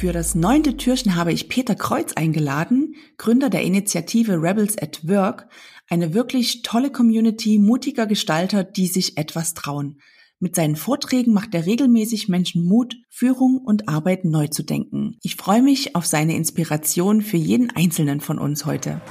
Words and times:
Für 0.00 0.14
das 0.14 0.34
neunte 0.34 0.78
Türchen 0.78 1.14
habe 1.14 1.30
ich 1.30 1.50
Peter 1.50 1.74
Kreuz 1.74 2.14
eingeladen, 2.14 2.94
Gründer 3.18 3.50
der 3.50 3.60
Initiative 3.60 4.40
Rebels 4.40 4.78
at 4.80 5.06
Work, 5.06 5.46
eine 5.90 6.14
wirklich 6.14 6.62
tolle 6.62 6.90
Community 6.90 7.58
mutiger 7.58 8.06
Gestalter, 8.06 8.64
die 8.64 8.86
sich 8.86 9.18
etwas 9.18 9.52
trauen. 9.52 10.00
Mit 10.38 10.56
seinen 10.56 10.76
Vorträgen 10.76 11.34
macht 11.34 11.54
er 11.54 11.66
regelmäßig 11.66 12.30
Menschen 12.30 12.64
Mut, 12.64 12.96
Führung 13.10 13.58
und 13.58 13.90
Arbeit 13.90 14.24
neu 14.24 14.46
zu 14.46 14.62
denken. 14.62 15.18
Ich 15.22 15.36
freue 15.36 15.60
mich 15.60 15.94
auf 15.94 16.06
seine 16.06 16.34
Inspiration 16.34 17.20
für 17.20 17.36
jeden 17.36 17.68
Einzelnen 17.68 18.20
von 18.20 18.38
uns 18.38 18.64
heute. 18.64 19.02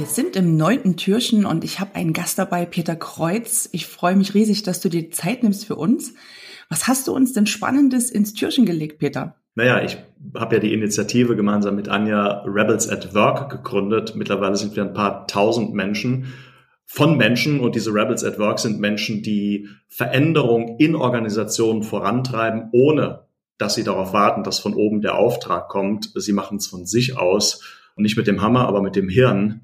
Wir 0.00 0.06
sind 0.06 0.34
im 0.34 0.56
neunten 0.56 0.96
Türchen 0.96 1.44
und 1.44 1.62
ich 1.62 1.78
habe 1.78 1.94
einen 1.94 2.14
Gast 2.14 2.38
dabei, 2.38 2.64
Peter 2.64 2.96
Kreuz. 2.96 3.68
Ich 3.72 3.86
freue 3.86 4.16
mich 4.16 4.32
riesig, 4.32 4.62
dass 4.62 4.80
du 4.80 4.88
dir 4.88 5.10
Zeit 5.10 5.42
nimmst 5.42 5.66
für 5.66 5.76
uns. 5.76 6.14
Was 6.70 6.88
hast 6.88 7.06
du 7.06 7.12
uns 7.12 7.34
denn 7.34 7.44
Spannendes 7.44 8.10
ins 8.10 8.32
Türchen 8.32 8.64
gelegt, 8.64 8.98
Peter? 8.98 9.36
Naja, 9.56 9.84
ich 9.84 9.98
habe 10.34 10.54
ja 10.54 10.60
die 10.62 10.72
Initiative 10.72 11.36
gemeinsam 11.36 11.76
mit 11.76 11.90
Anja 11.90 12.44
Rebels 12.46 12.88
at 12.88 13.14
Work 13.14 13.50
gegründet. 13.50 14.16
Mittlerweile 14.16 14.56
sind 14.56 14.74
wir 14.74 14.84
ein 14.84 14.94
paar 14.94 15.26
tausend 15.26 15.74
Menschen 15.74 16.32
von 16.86 17.18
Menschen 17.18 17.60
und 17.60 17.74
diese 17.74 17.92
Rebels 17.92 18.24
at 18.24 18.38
Work 18.38 18.58
sind 18.58 18.80
Menschen, 18.80 19.22
die 19.22 19.68
Veränderung 19.86 20.78
in 20.78 20.96
Organisationen 20.96 21.82
vorantreiben, 21.82 22.70
ohne 22.72 23.26
dass 23.58 23.74
sie 23.74 23.84
darauf 23.84 24.14
warten, 24.14 24.44
dass 24.44 24.60
von 24.60 24.72
oben 24.72 25.02
der 25.02 25.16
Auftrag 25.16 25.68
kommt. 25.68 26.10
Sie 26.14 26.32
machen 26.32 26.56
es 26.56 26.68
von 26.68 26.86
sich 26.86 27.18
aus 27.18 27.62
und 27.96 28.04
nicht 28.04 28.16
mit 28.16 28.26
dem 28.26 28.40
Hammer, 28.40 28.66
aber 28.66 28.80
mit 28.80 28.96
dem 28.96 29.10
Hirn 29.10 29.60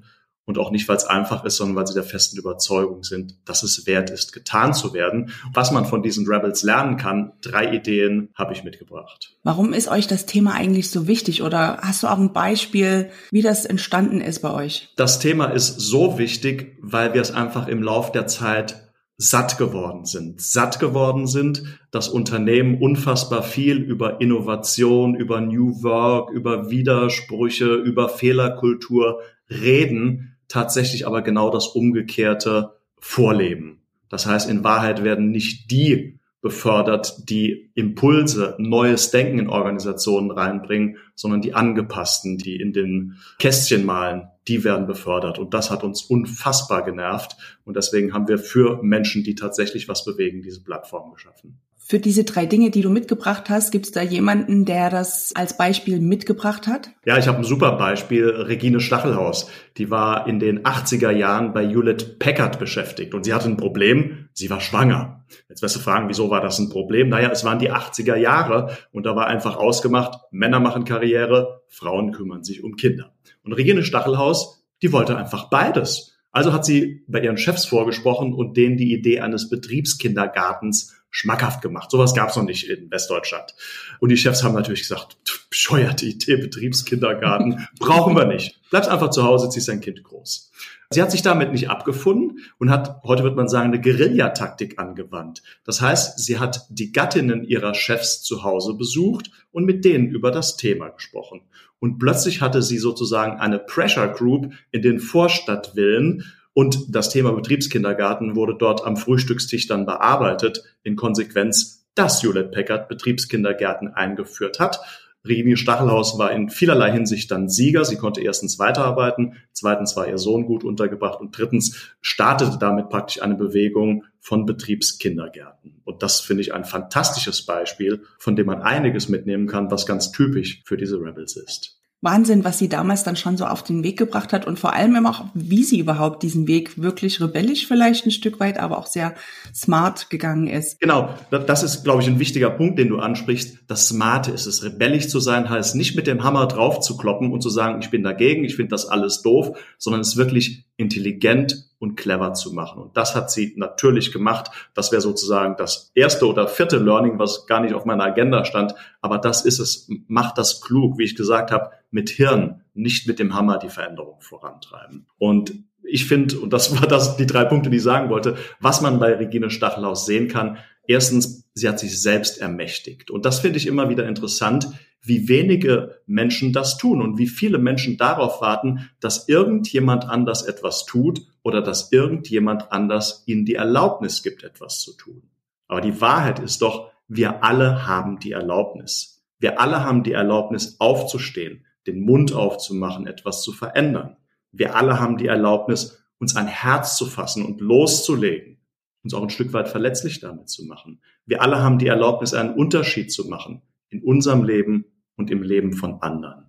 und 0.47 0.57
auch 0.57 0.71
nicht, 0.71 0.87
weil 0.87 0.95
es 0.95 1.05
einfach 1.05 1.43
ist, 1.43 1.57
sondern 1.57 1.75
weil 1.75 1.87
sie 1.87 1.93
der 1.93 2.03
festen 2.03 2.37
Überzeugung 2.37 3.03
sind, 3.03 3.35
dass 3.45 3.63
es 3.63 3.85
wert 3.85 4.09
ist, 4.09 4.31
getan 4.31 4.73
zu 4.73 4.93
werden. 4.93 5.31
Was 5.53 5.71
man 5.71 5.85
von 5.85 6.01
diesen 6.01 6.25
Rebels 6.25 6.63
lernen 6.63 6.95
kann, 6.95 7.33
drei 7.41 7.73
Ideen 7.73 8.29
habe 8.33 8.53
ich 8.53 8.63
mitgebracht. 8.63 9.35
Warum 9.43 9.73
ist 9.73 9.89
euch 9.89 10.07
das 10.07 10.25
Thema 10.25 10.53
eigentlich 10.53 10.89
so 10.89 11.05
wichtig 11.05 11.43
oder 11.43 11.79
hast 11.81 12.01
du 12.01 12.07
auch 12.07 12.17
ein 12.17 12.31
Beispiel, 12.31 13.09
wie 13.29 13.41
das 13.41 13.65
entstanden 13.65 14.21
ist 14.21 14.41
bei 14.41 14.53
euch? 14.53 14.93
Das 14.95 15.19
Thema 15.19 15.47
ist 15.47 15.81
so 15.81 16.17
wichtig, 16.17 16.77
weil 16.81 17.13
wir 17.13 17.21
es 17.21 17.31
einfach 17.31 17.67
im 17.67 17.83
Lauf 17.83 18.13
der 18.13 18.27
Zeit 18.27 18.87
satt 19.17 19.57
geworden 19.57 20.05
sind. 20.05 20.39
Satt 20.39 20.79
geworden 20.79 21.27
sind, 21.27 21.63
dass 21.91 22.07
Unternehmen 22.07 22.79
unfassbar 22.79 23.43
viel 23.43 23.77
über 23.77 24.21
Innovation, 24.21 25.15
über 25.15 25.41
New 25.41 25.83
Work, 25.83 26.29
über 26.29 26.69
Widersprüche, 26.69 27.73
über 27.73 28.07
Fehlerkultur 28.07 29.19
reden, 29.49 30.36
tatsächlich 30.47 31.05
aber 31.07 31.21
genau 31.21 31.49
das 31.49 31.67
Umgekehrte 31.67 32.77
vorleben. 32.99 33.81
Das 34.09 34.25
heißt, 34.25 34.49
in 34.49 34.63
Wahrheit 34.63 35.03
werden 35.03 35.31
nicht 35.31 35.69
die 35.71 36.19
befördert, 36.41 37.29
die 37.29 37.71
Impulse, 37.73 38.55
neues 38.57 39.11
Denken 39.11 39.39
in 39.39 39.49
Organisationen 39.49 40.31
reinbringen, 40.31 40.97
sondern 41.15 41.41
die 41.41 41.53
angepassten, 41.53 42.37
die 42.37 42.55
in 42.55 42.73
den 42.73 43.17
Kästchen 43.39 43.85
malen, 43.85 44.29
die 44.47 44.63
werden 44.63 44.87
befördert. 44.87 45.39
Und 45.39 45.53
das 45.53 45.71
hat 45.71 45.83
uns 45.83 46.03
unfassbar 46.03 46.83
genervt. 46.83 47.35
Und 47.65 47.75
deswegen 47.75 48.13
haben 48.13 48.27
wir 48.27 48.37
für 48.37 48.81
Menschen, 48.83 49.23
die 49.23 49.35
tatsächlich 49.35 49.89
was 49.89 50.05
bewegen, 50.05 50.41
diese 50.41 50.63
Plattform 50.63 51.11
geschaffen. 51.11 51.59
Für 51.89 51.99
diese 51.99 52.25
drei 52.25 52.45
Dinge, 52.45 52.69
die 52.69 52.81
du 52.81 52.89
mitgebracht 52.89 53.49
hast, 53.49 53.71
gibt 53.71 53.85
es 53.85 53.93
da 53.93 54.01
jemanden, 54.01 54.65
der 54.65 54.89
das 54.89 55.31
als 55.33 55.55
Beispiel 55.55 56.01
mitgebracht 56.01 56.67
hat? 56.67 56.89
Ja, 57.05 57.17
ich 57.17 57.29
habe 57.29 57.37
ein 57.37 57.45
super 57.45 57.77
Beispiel. 57.77 58.27
Regine 58.27 58.81
Stachelhaus. 58.81 59.49
Die 59.77 59.89
war 59.89 60.27
in 60.27 60.41
den 60.41 60.63
80er 60.63 61.11
Jahren 61.11 61.53
bei 61.53 61.65
Hewlett 61.65 62.19
Packard 62.19 62.59
beschäftigt 62.59 63.13
und 63.13 63.23
sie 63.23 63.33
hatte 63.33 63.47
ein 63.47 63.55
Problem. 63.55 64.27
Sie 64.33 64.49
war 64.49 64.59
schwanger. 64.59 65.23
Jetzt 65.47 65.61
wirst 65.61 65.77
du 65.77 65.79
fragen, 65.79 66.09
wieso 66.09 66.29
war 66.29 66.41
das 66.41 66.59
ein 66.59 66.67
Problem? 66.67 67.07
Naja, 67.07 67.29
es 67.31 67.45
waren 67.45 67.59
die 67.59 67.71
80er 67.71 68.17
Jahre 68.17 68.75
und 68.91 69.05
da 69.05 69.15
war 69.15 69.27
einfach 69.27 69.55
ausgemacht, 69.55 70.19
Männer 70.29 70.59
machen 70.59 70.83
Karriere, 70.83 71.61
Frauen 71.69 72.11
kümmern 72.11 72.43
sich 72.43 72.65
um 72.65 72.75
Kinder. 72.75 73.13
Und 73.45 73.53
Regine 73.53 73.83
Stachelhaus, 73.83 74.61
die 74.81 74.91
wollte 74.91 75.15
einfach 75.15 75.49
beides. 75.49 76.17
Also 76.31 76.51
hat 76.51 76.65
sie 76.65 77.05
bei 77.07 77.21
ihren 77.21 77.37
Chefs 77.37 77.65
vorgesprochen 77.65 78.33
und 78.33 78.57
denen 78.57 78.75
die 78.75 78.91
Idee 78.91 79.21
eines 79.21 79.49
Betriebskindergartens 79.49 80.96
schmackhaft 81.09 81.61
gemacht. 81.61 81.89
Sowas 81.91 82.13
gab 82.13 82.29
es 82.29 82.35
noch 82.35 82.43
nicht 82.43 82.69
in 82.69 82.91
Westdeutschland. 82.91 83.55
Und 83.99 84.09
die 84.09 84.17
Chefs 84.17 84.43
haben 84.43 84.53
natürlich 84.53 84.81
gesagt, 84.81 85.17
bescheuerte 85.49 86.05
Idee, 86.05 86.37
Betriebskindergarten, 86.37 87.67
brauchen 87.79 88.15
wir 88.15 88.25
nicht. 88.25 88.59
Bleibst 88.69 88.89
einfach 88.89 89.09
zu 89.09 89.23
Hause, 89.23 89.49
ziehst 89.49 89.67
dein 89.67 89.81
Kind 89.81 90.03
groß. 90.03 90.51
Sie 90.89 91.01
hat 91.01 91.11
sich 91.11 91.21
damit 91.21 91.51
nicht 91.51 91.69
abgefunden 91.69 92.39
und 92.59 92.69
hat, 92.69 93.03
heute 93.03 93.23
wird 93.23 93.35
man 93.35 93.49
sagen, 93.49 93.73
eine 93.73 93.81
Guerillataktik 93.81 94.79
angewandt. 94.79 95.43
Das 95.65 95.81
heißt, 95.81 96.19
sie 96.19 96.39
hat 96.39 96.65
die 96.69 96.93
Gattinnen 96.93 97.43
ihrer 97.43 97.73
Chefs 97.73 98.21
zu 98.23 98.43
Hause 98.43 98.75
besucht 98.75 99.31
und 99.51 99.65
mit 99.65 99.83
denen 99.83 100.07
über 100.07 100.31
das 100.31 100.55
Thema 100.55 100.89
gesprochen. 100.89 101.41
Und 101.79 101.99
plötzlich 101.99 102.41
hatte 102.41 102.61
sie 102.61 102.77
sozusagen 102.77 103.39
eine 103.39 103.59
Pressure 103.59 104.07
Group 104.07 104.53
in 104.71 104.81
den 104.81 104.99
Vorstadtvillen 104.99 106.23
und 106.57 106.95
das 106.95 107.11
Thema 107.11 107.33
Betriebskindergarten 107.33 108.35
wurde 108.35 108.55
dort 108.57 108.83
am 108.83 108.97
Frühstückstisch 108.97 109.67
dann 109.67 109.85
bearbeitet, 109.85 110.63
in 110.81 110.95
Konsequenz, 110.95 111.85
dass 111.93 112.23
Hewlett 112.23 112.51
Packard 112.51 112.89
Betriebskindergärten 112.89 113.89
eingeführt 113.89 114.59
hat. 114.59 114.79
Regine 115.23 115.55
Stachelhaus 115.55 116.17
war 116.17 116.31
in 116.31 116.49
vielerlei 116.49 116.91
Hinsicht 116.91 117.29
dann 117.29 117.47
Sieger. 117.47 117.85
Sie 117.85 117.97
konnte 117.97 118.21
erstens 118.21 118.57
weiterarbeiten, 118.57 119.35
zweitens 119.53 119.95
war 119.95 120.07
ihr 120.07 120.17
Sohn 120.17 120.47
gut 120.47 120.63
untergebracht 120.63 121.19
und 121.19 121.37
drittens 121.37 121.93
startete 122.01 122.57
damit 122.59 122.89
praktisch 122.89 123.21
eine 123.21 123.35
Bewegung 123.35 124.05
von 124.19 124.47
Betriebskindergärten. 124.47 125.83
Und 125.85 126.01
das 126.01 126.21
finde 126.21 126.41
ich 126.41 126.55
ein 126.55 126.65
fantastisches 126.65 127.45
Beispiel, 127.45 128.01
von 128.17 128.35
dem 128.35 128.47
man 128.47 128.63
einiges 128.63 129.09
mitnehmen 129.09 129.45
kann, 129.45 129.69
was 129.69 129.85
ganz 129.85 130.11
typisch 130.11 130.63
für 130.65 130.75
diese 130.75 130.99
Rebels 130.99 131.35
ist. 131.35 131.76
Wahnsinn, 132.01 132.43
was 132.43 132.59
sie 132.59 132.69
damals 132.69 133.03
dann 133.03 133.15
schon 133.15 133.37
so 133.37 133.45
auf 133.45 133.63
den 133.63 133.83
Weg 133.83 133.97
gebracht 133.97 134.31
hat 134.31 134.45
und 134.45 134.59
vor 134.59 134.73
allem 134.73 134.95
immer 134.95 135.09
auch, 135.09 135.25
wie 135.33 135.63
sie 135.63 135.79
überhaupt 135.79 136.21
diesen 136.21 136.47
Weg 136.47 136.79
wirklich 136.79 137.19
rebellisch 137.19 137.67
vielleicht 137.67 138.05
ein 138.05 138.11
Stück 138.11 138.39
weit, 138.39 138.59
aber 138.59 138.77
auch 138.77 138.85
sehr 138.85 139.15
smart 139.53 140.11
gegangen 140.11 140.47
ist. 140.47 140.79
Genau, 140.79 141.09
das 141.31 141.63
ist, 141.63 141.83
glaube 141.83 142.03
ich, 142.03 142.07
ein 142.07 142.19
wichtiger 142.19 142.51
Punkt, 142.51 142.77
den 142.77 142.89
du 142.89 142.99
ansprichst. 142.99 143.59
Das 143.67 143.87
Smarte 143.87 144.29
ist 144.29 144.45
es. 144.45 144.63
Rebellisch 144.63 145.07
zu 145.07 145.19
sein 145.19 145.49
heißt 145.49 145.75
nicht 145.75 145.95
mit 145.95 146.05
dem 146.05 146.23
Hammer 146.23 146.45
drauf 146.47 146.81
zu 146.81 146.97
kloppen 146.97 147.31
und 147.31 147.41
zu 147.41 147.49
sagen, 147.49 147.79
ich 147.81 147.89
bin 147.89 148.03
dagegen, 148.03 148.43
ich 148.43 148.55
finde 148.55 148.69
das 148.69 148.85
alles 148.85 149.23
doof, 149.23 149.57
sondern 149.79 150.01
es 150.01 150.17
wirklich 150.17 150.65
intelligent 150.77 151.67
und 151.79 151.95
clever 151.95 152.33
zu 152.33 152.53
machen. 152.53 152.81
Und 152.81 152.97
das 152.97 153.15
hat 153.15 153.31
sie 153.31 153.53
natürlich 153.55 154.11
gemacht. 154.11 154.51
Das 154.73 154.91
wäre 154.91 155.01
sozusagen 155.01 155.55
das 155.57 155.91
erste 155.93 156.27
oder 156.27 156.47
vierte 156.47 156.77
Learning, 156.77 157.19
was 157.19 157.45
gar 157.45 157.61
nicht 157.61 157.73
auf 157.73 157.85
meiner 157.85 158.05
Agenda 158.05 158.45
stand. 158.45 158.73
Aber 159.01 159.17
das 159.17 159.45
ist 159.45 159.59
es. 159.59 159.89
Macht 160.07 160.37
das 160.37 160.61
klug, 160.61 160.97
wie 160.97 161.03
ich 161.03 161.15
gesagt 161.15 161.51
habe, 161.51 161.71
mit 161.91 162.09
Hirn, 162.09 162.61
nicht 162.73 163.07
mit 163.07 163.19
dem 163.19 163.35
Hammer 163.35 163.59
die 163.59 163.69
Veränderung 163.69 164.21
vorantreiben. 164.21 165.07
Und 165.17 165.53
ich 165.83 166.05
finde, 166.05 166.39
und 166.39 166.51
das 166.51 166.79
war 166.79 166.87
das, 166.87 167.17
die 167.17 167.27
drei 167.27 167.45
Punkte, 167.45 167.69
die 167.69 167.77
ich 167.77 167.83
sagen 167.83 168.09
wollte, 168.09 168.35
was 168.59 168.81
man 168.81 168.99
bei 168.99 169.13
Regine 169.13 169.49
Stachelhaus 169.49 170.05
sehen 170.05 170.27
kann. 170.27 170.57
Erstens, 170.87 171.45
sie 171.53 171.67
hat 171.67 171.79
sich 171.79 171.99
selbst 172.01 172.39
ermächtigt. 172.39 173.11
Und 173.11 173.25
das 173.25 173.39
finde 173.39 173.57
ich 173.57 173.67
immer 173.67 173.89
wieder 173.89 174.07
interessant, 174.07 174.69
wie 175.01 175.27
wenige 175.27 176.01
Menschen 176.05 176.53
das 176.53 176.77
tun 176.77 177.01
und 177.01 177.17
wie 177.17 177.27
viele 177.27 177.59
Menschen 177.59 177.97
darauf 177.97 178.41
warten, 178.41 178.89
dass 178.99 179.27
irgendjemand 179.29 180.05
anders 180.05 180.43
etwas 180.43 180.85
tut 180.85 181.21
oder 181.43 181.61
dass 181.61 181.91
irgendjemand 181.91 182.71
anders 182.71 183.23
ihnen 183.25 183.45
die 183.45 183.55
Erlaubnis 183.55 184.23
gibt, 184.23 184.43
etwas 184.43 184.81
zu 184.81 184.93
tun. 184.93 185.23
Aber 185.67 185.81
die 185.81 186.01
Wahrheit 186.01 186.39
ist 186.39 186.61
doch, 186.61 186.91
wir 187.07 187.43
alle 187.43 187.87
haben 187.87 188.19
die 188.19 188.31
Erlaubnis. 188.31 189.23
Wir 189.39 189.59
alle 189.61 189.83
haben 189.83 190.03
die 190.03 190.13
Erlaubnis 190.13 190.77
aufzustehen, 190.79 191.65
den 191.85 192.01
Mund 192.01 192.33
aufzumachen, 192.33 193.07
etwas 193.07 193.43
zu 193.43 193.53
verändern. 193.53 194.17
Wir 194.51 194.75
alle 194.75 194.99
haben 194.99 195.17
die 195.17 195.27
Erlaubnis, 195.27 196.03
uns 196.19 196.35
ein 196.35 196.47
Herz 196.47 196.97
zu 196.97 197.05
fassen 197.05 197.45
und 197.45 197.61
loszulegen, 197.61 198.59
uns 199.03 199.13
auch 199.13 199.21
ein 199.21 199.29
Stück 199.29 199.53
weit 199.53 199.69
verletzlich 199.69 200.19
damit 200.19 200.49
zu 200.49 200.65
machen. 200.65 201.01
Wir 201.25 201.41
alle 201.41 201.61
haben 201.61 201.77
die 201.77 201.87
Erlaubnis, 201.87 202.33
einen 202.33 202.55
Unterschied 202.55 203.11
zu 203.11 203.27
machen 203.27 203.61
in 203.89 204.03
unserem 204.03 204.43
Leben 204.43 204.85
und 205.15 205.31
im 205.31 205.43
Leben 205.43 205.73
von 205.73 206.01
anderen. 206.01 206.45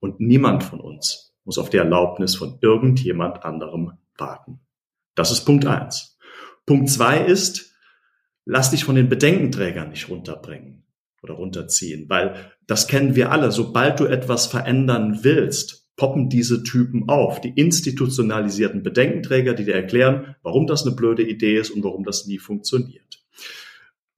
Und 0.00 0.20
niemand 0.20 0.64
von 0.64 0.80
uns 0.80 1.34
muss 1.44 1.58
auf 1.58 1.70
die 1.70 1.76
Erlaubnis 1.76 2.34
von 2.34 2.58
irgendjemand 2.60 3.44
anderem 3.44 3.92
warten. 4.16 4.60
Das 5.14 5.30
ist 5.30 5.44
Punkt 5.44 5.66
eins. 5.66 6.18
Punkt 6.66 6.88
zwei 6.88 7.18
ist, 7.24 7.74
lass 8.44 8.70
dich 8.70 8.84
von 8.84 8.94
den 8.94 9.08
Bedenkenträgern 9.08 9.90
nicht 9.90 10.08
runterbringen 10.08 10.84
oder 11.22 11.34
runterziehen, 11.34 12.08
weil 12.08 12.52
das 12.66 12.88
kennen 12.88 13.14
wir 13.14 13.30
alle. 13.30 13.52
Sobald 13.52 14.00
du 14.00 14.06
etwas 14.06 14.46
verändern 14.46 15.20
willst, 15.22 15.82
poppen 15.96 16.28
diese 16.28 16.62
Typen 16.62 17.08
auf. 17.08 17.40
Die 17.40 17.50
institutionalisierten 17.50 18.82
Bedenkenträger, 18.82 19.54
die 19.54 19.64
dir 19.64 19.74
erklären, 19.74 20.36
warum 20.42 20.66
das 20.66 20.86
eine 20.86 20.96
blöde 20.96 21.22
Idee 21.22 21.58
ist 21.58 21.70
und 21.70 21.84
warum 21.84 22.04
das 22.04 22.26
nie 22.26 22.38
funktioniert. 22.38 23.21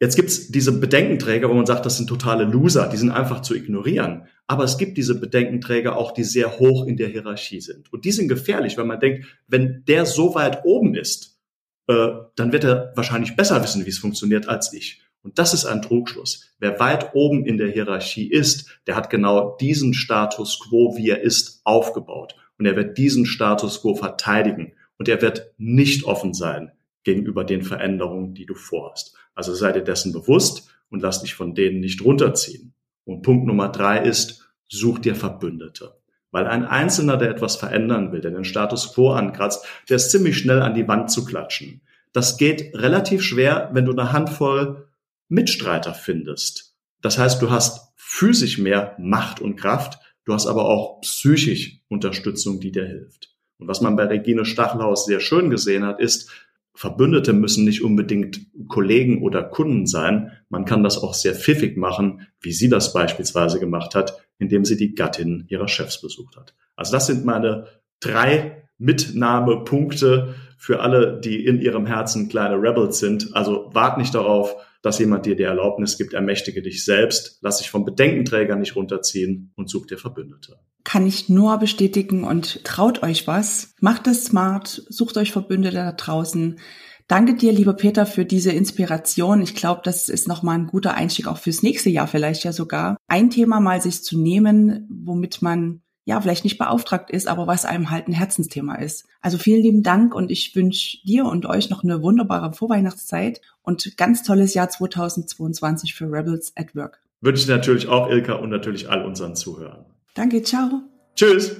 Jetzt 0.04 0.16
gibt's 0.16 0.48
diese 0.48 0.78
Bedenkenträger, 0.78 1.48
wo 1.48 1.54
man 1.54 1.64
sagt, 1.64 1.86
das 1.86 1.96
sind 1.96 2.08
totale 2.08 2.44
Loser, 2.44 2.90
die 2.90 2.98
sind 2.98 3.10
einfach 3.10 3.40
zu 3.40 3.54
ignorieren. 3.54 4.26
Aber 4.46 4.62
es 4.62 4.76
gibt 4.76 4.98
diese 4.98 5.18
Bedenkenträger 5.18 5.96
auch, 5.96 6.12
die 6.12 6.24
sehr 6.24 6.58
hoch 6.58 6.86
in 6.86 6.98
der 6.98 7.08
Hierarchie 7.08 7.62
sind. 7.62 7.90
Und 7.90 8.04
die 8.04 8.12
sind 8.12 8.28
gefährlich, 8.28 8.76
weil 8.76 8.84
man 8.84 9.00
denkt, 9.00 9.24
wenn 9.48 9.82
der 9.88 10.04
so 10.04 10.34
weit 10.34 10.66
oben 10.66 10.94
ist, 10.94 11.40
äh, 11.86 12.08
dann 12.36 12.52
wird 12.52 12.64
er 12.64 12.92
wahrscheinlich 12.96 13.34
besser 13.34 13.62
wissen, 13.62 13.86
wie 13.86 13.88
es 13.88 13.96
funktioniert, 13.96 14.46
als 14.46 14.74
ich. 14.74 15.00
Und 15.22 15.38
das 15.38 15.54
ist 15.54 15.64
ein 15.64 15.80
Trugschluss. 15.80 16.50
Wer 16.58 16.78
weit 16.78 17.14
oben 17.14 17.46
in 17.46 17.56
der 17.56 17.70
Hierarchie 17.70 18.28
ist, 18.30 18.78
der 18.86 18.96
hat 18.96 19.08
genau 19.08 19.56
diesen 19.58 19.94
Status 19.94 20.60
quo, 20.68 20.98
wie 20.98 21.08
er 21.08 21.22
ist, 21.22 21.62
aufgebaut. 21.64 22.36
Und 22.58 22.66
er 22.66 22.76
wird 22.76 22.98
diesen 22.98 23.24
Status 23.24 23.80
quo 23.80 23.94
verteidigen. 23.94 24.74
Und 24.98 25.08
er 25.08 25.22
wird 25.22 25.54
nicht 25.56 26.04
offen 26.04 26.34
sein 26.34 26.72
gegenüber 27.04 27.44
den 27.44 27.62
Veränderungen, 27.62 28.34
die 28.34 28.44
du 28.44 28.54
vorhast. 28.54 29.16
Also 29.34 29.54
sei 29.54 29.72
dir 29.72 29.82
dessen 29.82 30.12
bewusst 30.12 30.68
und 30.90 31.00
lass 31.00 31.22
dich 31.22 31.34
von 31.34 31.54
denen 31.54 31.80
nicht 31.80 32.04
runterziehen. 32.04 32.74
Und 33.04 33.22
Punkt 33.22 33.46
Nummer 33.46 33.68
drei 33.68 34.02
ist, 34.02 34.48
such 34.68 34.98
dir 34.98 35.14
Verbündete. 35.14 35.96
Weil 36.30 36.46
ein 36.46 36.64
Einzelner, 36.64 37.16
der 37.16 37.30
etwas 37.30 37.56
verändern 37.56 38.12
will, 38.12 38.20
der 38.20 38.32
den 38.32 38.44
Status 38.44 38.94
quo 38.94 39.12
ankratzt, 39.12 39.64
der 39.88 39.96
ist 39.96 40.10
ziemlich 40.10 40.36
schnell 40.36 40.62
an 40.62 40.74
die 40.74 40.88
Wand 40.88 41.10
zu 41.10 41.24
klatschen. 41.24 41.82
Das 42.12 42.38
geht 42.38 42.74
relativ 42.74 43.22
schwer, 43.22 43.70
wenn 43.72 43.84
du 43.84 43.92
eine 43.92 44.12
Handvoll 44.12 44.88
Mitstreiter 45.28 45.94
findest. 45.94 46.76
Das 47.00 47.18
heißt, 47.18 47.42
du 47.42 47.50
hast 47.50 47.92
physisch 47.96 48.58
mehr 48.58 48.96
Macht 48.98 49.40
und 49.40 49.56
Kraft, 49.56 49.98
du 50.24 50.32
hast 50.32 50.46
aber 50.46 50.66
auch 50.66 51.00
psychisch 51.00 51.80
Unterstützung, 51.88 52.60
die 52.60 52.72
dir 52.72 52.86
hilft. 52.86 53.34
Und 53.58 53.68
was 53.68 53.80
man 53.80 53.96
bei 53.96 54.04
Regine 54.04 54.44
Stachelhaus 54.44 55.06
sehr 55.06 55.20
schön 55.20 55.50
gesehen 55.50 55.84
hat, 55.84 56.00
ist, 56.00 56.30
Verbündete 56.74 57.32
müssen 57.32 57.64
nicht 57.64 57.82
unbedingt 57.82 58.46
Kollegen 58.68 59.22
oder 59.22 59.44
Kunden 59.44 59.86
sein. 59.86 60.32
Man 60.48 60.64
kann 60.64 60.82
das 60.82 60.98
auch 60.98 61.14
sehr 61.14 61.34
pfiffig 61.34 61.76
machen, 61.76 62.26
wie 62.40 62.52
sie 62.52 62.68
das 62.68 62.92
beispielsweise 62.92 63.60
gemacht 63.60 63.94
hat, 63.94 64.20
indem 64.38 64.64
sie 64.64 64.76
die 64.76 64.94
Gattin 64.94 65.46
ihrer 65.48 65.68
Chefs 65.68 66.00
besucht 66.00 66.36
hat. 66.36 66.54
Also 66.74 66.92
das 66.92 67.06
sind 67.06 67.24
meine 67.24 67.68
drei 68.00 68.64
Mitnahmepunkte 68.78 70.34
für 70.58 70.80
alle, 70.80 71.20
die 71.20 71.44
in 71.44 71.60
ihrem 71.60 71.86
Herzen 71.86 72.28
kleine 72.28 72.56
Rebels 72.56 72.98
sind. 72.98 73.36
Also 73.36 73.70
wart 73.72 73.96
nicht 73.98 74.14
darauf, 74.14 74.56
dass 74.84 74.98
jemand 74.98 75.24
dir 75.24 75.34
die 75.34 75.44
Erlaubnis 75.44 75.96
gibt, 75.96 76.12
ermächtige 76.12 76.60
dich 76.60 76.84
selbst, 76.84 77.38
lass 77.40 77.58
dich 77.58 77.70
vom 77.70 77.86
Bedenkenträger 77.86 78.54
nicht 78.54 78.76
runterziehen 78.76 79.52
und 79.56 79.70
such 79.70 79.86
dir 79.86 79.96
Verbündete. 79.96 80.58
Kann 80.84 81.06
ich 81.06 81.30
nur 81.30 81.56
bestätigen 81.56 82.24
und 82.24 82.64
traut 82.64 83.02
euch 83.02 83.26
was. 83.26 83.72
Macht 83.80 84.06
es 84.06 84.26
smart, 84.26 84.82
sucht 84.88 85.16
euch 85.16 85.32
Verbündete 85.32 85.76
da 85.76 85.92
draußen. 85.92 86.60
Danke 87.08 87.34
dir, 87.34 87.52
lieber 87.52 87.72
Peter, 87.72 88.04
für 88.04 88.26
diese 88.26 88.52
Inspiration. 88.52 89.42
Ich 89.42 89.54
glaube, 89.54 89.80
das 89.84 90.10
ist 90.10 90.28
nochmal 90.28 90.58
ein 90.58 90.66
guter 90.66 90.94
Einstieg 90.94 91.28
auch 91.28 91.38
fürs 91.38 91.62
nächste 91.62 91.88
Jahr 91.88 92.06
vielleicht 92.06 92.44
ja 92.44 92.52
sogar. 92.52 92.96
Ein 93.08 93.30
Thema 93.30 93.60
mal 93.60 93.80
sich 93.80 94.02
zu 94.02 94.18
nehmen, 94.18 94.86
womit 94.90 95.40
man 95.40 95.80
ja, 96.04 96.20
vielleicht 96.20 96.44
nicht 96.44 96.58
beauftragt 96.58 97.10
ist, 97.10 97.26
aber 97.28 97.46
was 97.46 97.64
einem 97.64 97.90
halt 97.90 98.08
ein 98.08 98.12
Herzensthema 98.12 98.76
ist. 98.76 99.06
Also 99.20 99.38
vielen 99.38 99.62
lieben 99.62 99.82
Dank 99.82 100.14
und 100.14 100.30
ich 100.30 100.54
wünsche 100.54 100.98
dir 101.04 101.24
und 101.24 101.46
euch 101.46 101.70
noch 101.70 101.82
eine 101.82 102.02
wunderbare 102.02 102.52
Vorweihnachtszeit 102.52 103.40
und 103.62 103.96
ganz 103.96 104.22
tolles 104.22 104.54
Jahr 104.54 104.68
2022 104.68 105.94
für 105.94 106.04
Rebels 106.04 106.52
at 106.56 106.76
Work. 106.76 107.00
Wünsche 107.22 107.42
ich 107.42 107.48
natürlich 107.48 107.88
auch 107.88 108.10
Ilka 108.10 108.34
und 108.34 108.50
natürlich 108.50 108.90
all 108.90 109.04
unseren 109.04 109.34
Zuhörern. 109.34 109.86
Danke, 110.14 110.42
ciao. 110.42 110.82
Tschüss. 111.16 111.56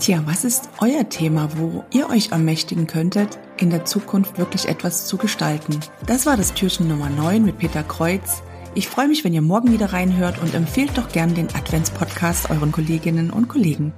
Tja, 0.00 0.22
was 0.26 0.44
ist 0.44 0.68
euer 0.80 1.08
Thema, 1.08 1.48
wo 1.56 1.84
ihr 1.92 2.10
euch 2.10 2.32
ermächtigen 2.32 2.86
könntet, 2.86 3.38
in 3.56 3.70
der 3.70 3.86
Zukunft 3.86 4.36
wirklich 4.36 4.68
etwas 4.68 5.06
zu 5.06 5.16
gestalten? 5.16 5.80
Das 6.06 6.26
war 6.26 6.36
das 6.36 6.52
Türchen 6.52 6.88
Nummer 6.88 7.08
9 7.08 7.42
mit 7.42 7.58
Peter 7.58 7.82
Kreuz. 7.82 8.42
Ich 8.76 8.88
freue 8.88 9.08
mich, 9.08 9.24
wenn 9.24 9.32
ihr 9.32 9.40
morgen 9.40 9.72
wieder 9.72 9.94
reinhört 9.94 10.38
und 10.38 10.52
empfehlt 10.52 10.98
doch 10.98 11.08
gern 11.08 11.34
den 11.34 11.46
Adventspodcast 11.46 12.50
euren 12.50 12.72
Kolleginnen 12.72 13.30
und 13.30 13.48
Kollegen. 13.48 13.94